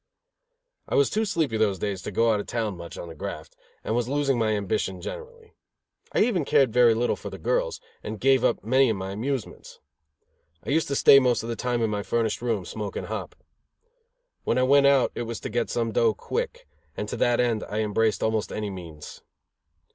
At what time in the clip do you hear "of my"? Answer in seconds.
8.89-9.11